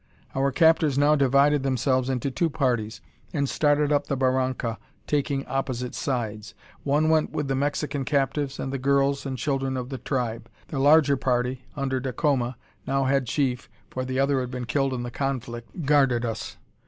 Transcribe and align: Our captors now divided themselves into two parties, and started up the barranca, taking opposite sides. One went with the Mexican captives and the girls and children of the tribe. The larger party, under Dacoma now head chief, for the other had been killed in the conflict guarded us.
Our 0.33 0.51
captors 0.51 0.97
now 0.97 1.15
divided 1.15 1.61
themselves 1.61 2.09
into 2.09 2.31
two 2.31 2.49
parties, 2.49 3.01
and 3.33 3.47
started 3.47 3.91
up 3.91 4.07
the 4.07 4.17
barranca, 4.17 4.79
taking 5.05 5.45
opposite 5.45 5.93
sides. 5.93 6.55
One 6.83 7.07
went 7.11 7.33
with 7.33 7.47
the 7.47 7.53
Mexican 7.53 8.03
captives 8.03 8.59
and 8.59 8.73
the 8.73 8.79
girls 8.79 9.27
and 9.27 9.37
children 9.37 9.77
of 9.77 9.89
the 9.89 9.99
tribe. 9.99 10.49
The 10.69 10.79
larger 10.79 11.17
party, 11.17 11.65
under 11.75 11.99
Dacoma 11.99 12.57
now 12.87 13.03
head 13.03 13.27
chief, 13.27 13.69
for 13.91 14.03
the 14.03 14.17
other 14.19 14.39
had 14.39 14.49
been 14.49 14.65
killed 14.65 14.95
in 14.95 15.03
the 15.03 15.11
conflict 15.11 15.85
guarded 15.85 16.25
us. 16.25 16.57